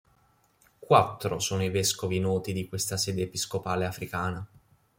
[0.79, 4.47] Quattro sono i vescovi noti di questa sede episcopale africana.